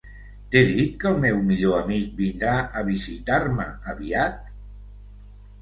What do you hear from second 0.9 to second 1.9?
que el meu millor